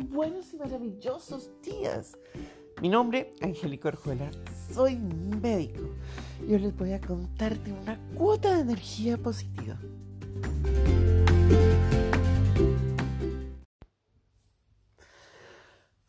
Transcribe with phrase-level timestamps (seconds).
[0.00, 2.16] buenos y maravillosos días.
[2.80, 4.30] Mi nombre, Angélica Orjuela,
[4.72, 5.82] soy médico
[6.46, 9.78] y hoy les voy a contarte una cuota de energía positiva.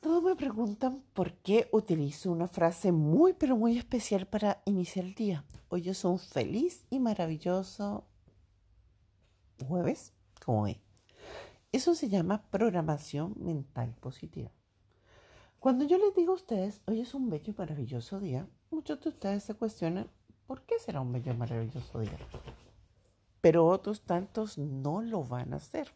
[0.00, 5.14] Todos me preguntan por qué utilizo una frase muy pero muy especial para iniciar el
[5.14, 5.44] día.
[5.68, 8.04] Hoy es un feliz y maravilloso
[9.66, 10.12] jueves,
[10.44, 10.85] como hoy.
[11.72, 14.50] Eso se llama programación mental positiva.
[15.58, 19.08] Cuando yo les digo a ustedes, hoy es un bello y maravilloso día, muchos de
[19.08, 20.08] ustedes se cuestionan,
[20.46, 22.18] ¿por qué será un bello y maravilloso día?
[23.40, 25.92] Pero otros tantos no lo van a hacer.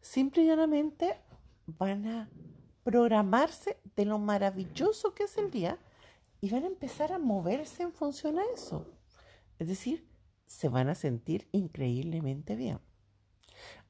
[0.00, 1.18] Simple y llanamente
[1.66, 2.30] van a
[2.82, 5.78] programarse de lo maravilloso que es el día
[6.40, 8.86] y van a empezar a moverse en función a eso.
[9.58, 10.06] Es decir,
[10.46, 12.80] se van a sentir increíblemente bien.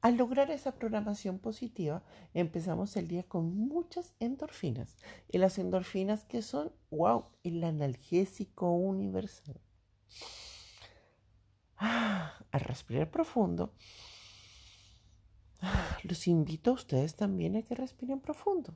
[0.01, 4.97] Al lograr esa programación positiva, empezamos el día con muchas endorfinas.
[5.31, 9.59] Y las endorfinas que son, wow, el analgésico universal.
[11.77, 13.73] Ah, al respirar profundo,
[15.61, 18.75] ah, los invito a ustedes también a que respiren profundo.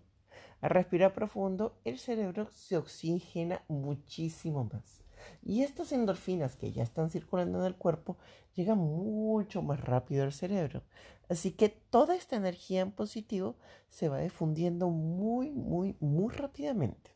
[0.61, 5.01] Al respirar profundo, el cerebro se oxigena muchísimo más.
[5.43, 8.17] Y estas endorfinas que ya están circulando en el cuerpo
[8.55, 10.83] llegan mucho más rápido al cerebro.
[11.29, 13.55] Así que toda esta energía en positivo
[13.89, 17.15] se va difundiendo muy, muy, muy rápidamente.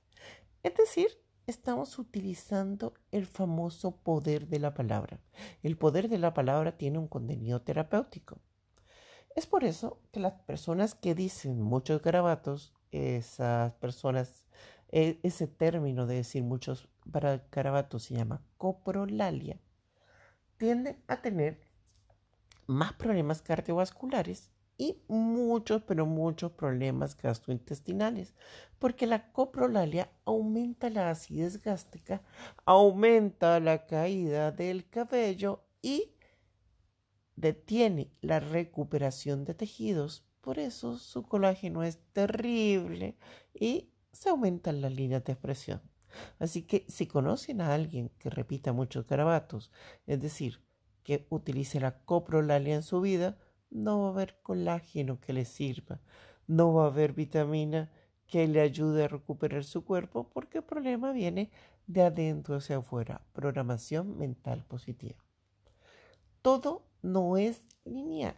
[0.62, 1.08] Es decir,
[1.48, 5.20] estamos utilizando el famoso poder de la palabra.
[5.62, 8.40] El poder de la palabra tiene un contenido terapéutico.
[9.36, 14.46] Es por eso que las personas que dicen muchos garabatos, esas personas,
[14.96, 19.60] e, ese término de decir muchos para Carabato se llama coprolalia,
[20.58, 21.60] tienden a tener
[22.68, 28.36] más problemas cardiovasculares y muchos, pero muchos problemas gastrointestinales,
[28.78, 32.22] porque la coprolalia aumenta la acidez gástrica,
[32.64, 36.12] aumenta la caída del cabello y
[37.36, 40.24] detiene la recuperación de tejidos.
[40.42, 43.18] Por eso su colágeno es terrible
[43.56, 45.82] y se aumentan las líneas de expresión.
[46.40, 49.72] Así que si conocen a alguien que repita muchos garabatos,
[50.06, 50.62] es decir,
[51.04, 53.38] que utilice la coprolalia en su vida,
[53.72, 56.00] no va a haber colágeno que le sirva,
[56.48, 57.92] no va a haber vitamina
[58.28, 61.52] que le ayude a recuperar su cuerpo porque el problema viene
[61.88, 65.24] de adentro hacia afuera, programación mental positiva.
[66.42, 68.36] Todo no es lineal.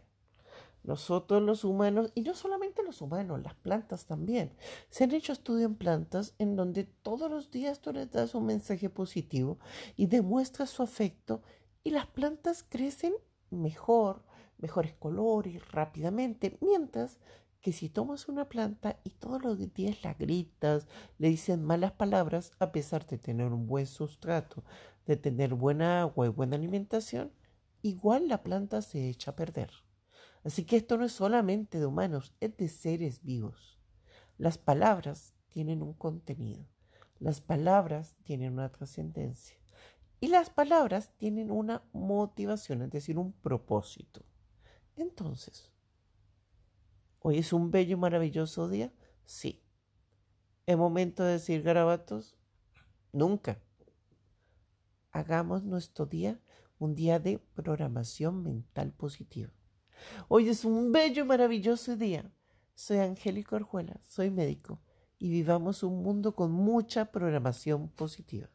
[0.86, 4.54] Nosotros los humanos, y no solamente los humanos, las plantas también.
[4.90, 8.46] Se han hecho estudios en plantas en donde todos los días tú les das un
[8.46, 9.58] mensaje positivo
[9.96, 11.42] y demuestras su afecto
[11.84, 13.14] y las plantas crecen
[13.50, 14.24] mejor,
[14.58, 17.20] mejores colores, rápidamente, mientras
[17.62, 22.52] que si tomas una planta y todos los días la gritas, le dicen malas palabras,
[22.60, 24.64] a pesar de tener un buen sustrato,
[25.08, 27.32] de tener buena agua y buena alimentación,
[27.82, 29.72] igual la planta se echa a perder.
[30.46, 33.80] Así que esto no es solamente de humanos, es de seres vivos.
[34.38, 36.68] Las palabras tienen un contenido,
[37.20, 39.58] las palabras tienen una trascendencia
[40.20, 44.24] y las palabras tienen una motivación, es decir, un propósito.
[44.96, 45.72] Entonces,
[47.22, 48.94] ¿hoy es un bello y maravilloso día?
[49.26, 49.64] Sí.
[50.68, 52.38] ¿Es momento de decir garabatos?
[53.12, 53.60] Nunca.
[55.12, 56.40] Hagamos nuestro día
[56.78, 59.52] un día de programación mental positiva.
[60.28, 62.32] Hoy es un bello y maravilloso día.
[62.74, 64.82] Soy Angélica Orjuela, soy médico
[65.18, 68.50] y vivamos un mundo con mucha programación positiva.